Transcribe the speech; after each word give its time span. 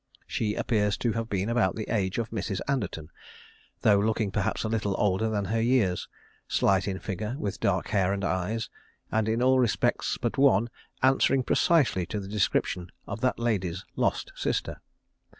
She 0.25 0.55
appears 0.55 0.97
to 0.97 1.11
have 1.11 1.29
been 1.29 1.47
about 1.47 1.75
the 1.75 1.87
age 1.87 2.17
of 2.17 2.31
Mrs. 2.31 2.59
Anderton, 2.67 3.11
though 3.81 3.99
looking 3.99 4.31
perhaps 4.31 4.63
a 4.63 4.67
little 4.67 4.95
older 4.97 5.29
than 5.29 5.45
her 5.45 5.61
years; 5.61 6.07
slight 6.47 6.87
in 6.87 6.97
figure, 6.97 7.35
with 7.37 7.59
dark 7.59 7.89
hair 7.89 8.11
and 8.11 8.25
eyes, 8.25 8.71
and 9.11 9.29
in 9.29 9.43
all 9.43 9.59
respects 9.59 10.17
but 10.19 10.39
one 10.39 10.71
answering 11.03 11.43
precisely 11.43 12.07
to 12.07 12.19
the 12.19 12.27
description 12.27 12.91
of 13.05 13.21
that 13.21 13.37
lady's 13.37 13.85
lost 13.95 14.31
sister. 14.35 14.81